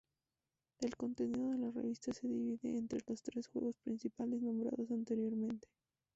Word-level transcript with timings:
El 0.79 0.95
contenido 0.95 1.51
de 1.51 1.59
la 1.59 1.69
revista 1.69 2.11
se 2.11 2.27
divide 2.27 2.75
entre 2.75 3.03
los 3.05 3.21
tres 3.21 3.45
juegos 3.47 3.77
principales 3.77 4.41
nombrados 4.41 4.89
anteriormente. 4.89 5.67